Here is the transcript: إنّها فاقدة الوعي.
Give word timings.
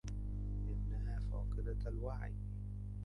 إنّها 0.69 1.19
فاقدة 1.31 1.89
الوعي. 1.89 2.33